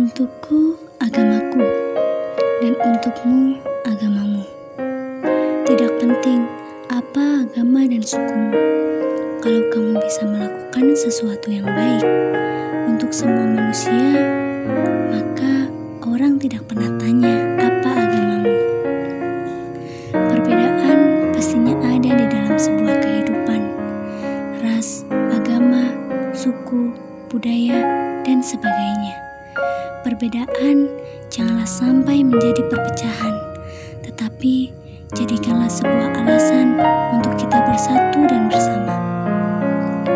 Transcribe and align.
Untukku 0.00 0.80
agamaku 0.96 1.60
dan 2.64 2.72
untukmu 2.72 3.60
agamamu. 3.84 4.48
Tidak 5.68 5.92
penting 6.00 6.48
apa 6.88 7.44
agama 7.44 7.84
dan 7.84 8.00
sukumu. 8.00 8.56
Kalau 9.44 9.60
kamu 9.68 10.00
bisa 10.00 10.24
melakukan 10.24 10.96
sesuatu 10.96 11.52
yang 11.52 11.68
baik 11.68 12.08
untuk 12.88 13.12
semua 13.12 13.44
manusia, 13.44 14.24
maka 15.12 15.68
orang 16.08 16.40
tidak 16.40 16.64
pernah 16.64 16.96
tanya 16.96 17.36
apa 17.60 17.90
agamamu. 17.92 18.56
Perbedaan 20.16 21.28
pastinya 21.36 21.76
ada 21.76 22.10
di 22.16 22.24
dalam 22.24 22.56
sebuah 22.56 23.04
kehidupan. 23.04 23.60
Ras, 24.64 25.04
agama, 25.28 25.92
suku, 26.32 26.88
budaya, 27.28 27.84
dan 28.24 28.40
sebagainya. 28.40 29.29
Perbedaan 30.00 30.88
janganlah 31.28 31.68
sampai 31.68 32.24
menjadi 32.24 32.64
perpecahan, 32.72 33.36
tetapi 34.00 34.72
jadikanlah 35.12 35.68
sebuah 35.68 36.24
alasan 36.24 36.80
untuk 37.12 37.36
kita 37.36 37.60
bersatu 37.68 38.24
dan 38.24 38.48
bersama. 38.48 38.96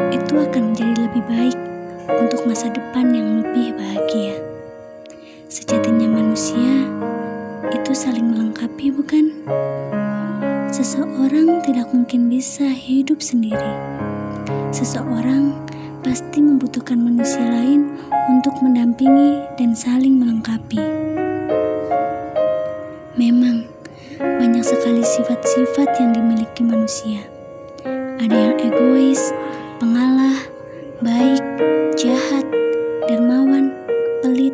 Itu 0.08 0.40
akan 0.40 0.72
menjadi 0.72 1.04
lebih 1.04 1.22
baik 1.28 1.58
untuk 2.16 2.48
masa 2.48 2.72
depan 2.72 3.12
yang 3.12 3.44
lebih 3.44 3.76
bahagia. 3.76 4.40
Sejatinya 5.52 6.08
manusia 6.08 6.88
itu 7.68 7.92
saling 7.92 8.32
melengkapi, 8.32 8.88
bukan? 8.88 9.36
Seseorang 10.72 11.60
tidak 11.60 11.92
mungkin 11.92 12.32
bisa 12.32 12.72
hidup 12.72 13.20
sendiri. 13.20 13.76
Seseorang 14.72 15.60
pasti 16.04 16.44
membutuhkan 16.44 17.00
manusia 17.00 17.40
lain 17.40 17.96
untuk 18.28 18.52
mendampingi 18.60 19.40
dan 19.56 19.72
saling 19.72 20.20
melengkapi. 20.20 20.76
Memang 23.16 23.64
banyak 24.20 24.60
sekali 24.60 25.00
sifat-sifat 25.00 25.96
yang 25.96 26.12
dimiliki 26.12 26.60
manusia. 26.60 27.24
Ada 28.20 28.36
yang 28.36 28.56
egois, 28.60 29.32
pengalah, 29.80 30.44
baik, 31.00 31.40
jahat, 31.96 32.44
dermawan, 33.08 33.72
pelit, 34.20 34.52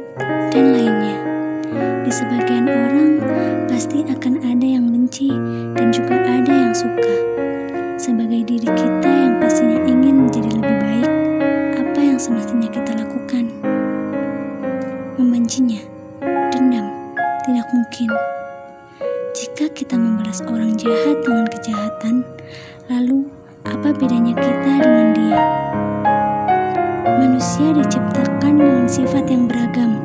dan 0.54 0.70
lainnya. 0.70 1.18
Di 2.06 2.10
sebagian 2.14 2.70
orang 2.70 3.10
pasti 3.66 4.06
akan 4.06 4.38
ada 4.46 4.66
yang 4.66 4.86
benci 4.86 5.34
dan 5.74 5.90
juga 5.90 6.14
ada 6.14 6.52
yang 6.70 6.74
suka. 6.74 7.29
Tidak 17.46 17.66
mungkin. 17.72 18.10
Jika 19.32 19.72
kita 19.72 19.96
membalas 19.96 20.44
orang 20.44 20.76
jahat 20.76 21.22
dengan 21.24 21.46
kejahatan, 21.48 22.14
lalu 22.92 23.30
apa 23.64 23.94
bedanya 23.94 24.34
kita 24.36 24.72
dengan 24.82 25.08
dia? 25.16 25.40
Manusia 27.06 27.72
diciptakan 27.72 28.52
dengan 28.60 28.86
sifat 28.88 29.24
yang 29.28 29.48
beragam. 29.48 30.00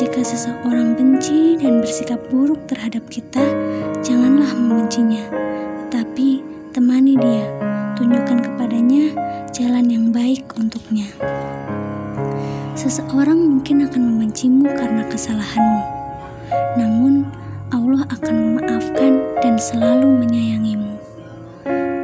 Jika 0.00 0.24
seseorang 0.24 0.96
benci 0.96 1.60
dan 1.60 1.84
bersikap 1.84 2.20
buruk 2.32 2.64
terhadap 2.68 3.04
kita, 3.12 3.44
janganlah 4.00 4.48
membencinya, 4.56 5.24
tetapi 5.88 6.40
temani 6.72 7.20
dia, 7.20 7.44
tunjukkan 8.00 8.38
kepadanya 8.48 9.12
jalan 9.52 9.86
yang 9.92 10.06
baik 10.08 10.48
untuknya. 10.56 11.08
Seseorang 12.72 13.36
mungkin 13.36 13.84
akan 13.84 14.02
membencimu 14.08 14.64
karena 14.72 15.04
kesalahanmu, 15.04 15.99
akan 18.30 18.62
memaafkan 18.62 19.12
dan 19.42 19.58
selalu 19.58 20.22
menyayangimu. 20.22 21.02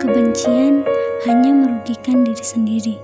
Kebencian 0.03 0.83
hanya 1.23 1.55
merugikan 1.55 2.27
diri 2.27 2.43
sendiri, 2.43 2.99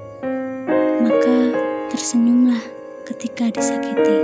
maka 0.99 1.55
tersenyumlah 1.95 2.59
ketika 3.07 3.47
disakiti. 3.55 4.19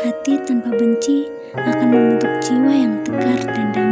Hati 0.00 0.40
tanpa 0.48 0.72
benci 0.80 1.28
akan 1.60 1.88
membentuk 1.92 2.32
jiwa 2.40 2.72
yang 2.72 3.04
tegar 3.04 3.36
dan 3.44 3.68
damai. 3.76 3.87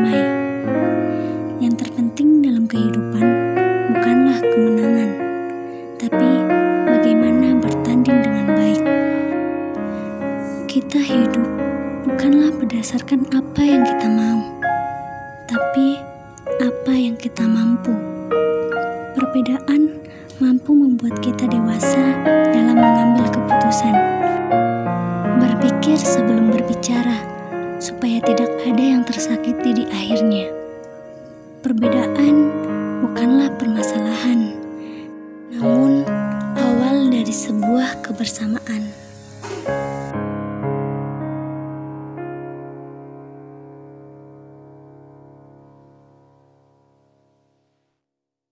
Berdasarkan 12.56 13.28
apa 13.36 13.60
yang 13.60 13.84
kita 13.84 14.08
mau, 14.08 14.40
tapi 15.44 16.00
apa 16.56 16.92
yang 16.96 17.12
kita 17.20 17.44
mampu. 17.44 17.92
Perbedaan 19.12 20.00
mampu 20.40 20.72
membuat 20.72 21.20
kita 21.20 21.44
dewasa 21.52 22.16
dalam 22.56 22.80
mengambil 22.80 23.28
keputusan. 23.28 23.94
Berpikir 25.36 26.00
sebelum 26.00 26.48
berbicara, 26.48 27.20
supaya 27.76 28.24
tidak 28.24 28.48
ada 28.64 28.84
yang 28.84 29.04
tersakiti 29.04 29.76
di 29.76 29.84
akhirnya. 29.92 30.48
Perbedaan 31.60 32.34
bukanlah 33.04 33.52
permasalahan, 33.60 34.56
namun 35.52 36.08
awal 36.56 37.12
dari 37.12 37.32
sebuah 37.36 38.00
kebersamaan. 38.00 39.05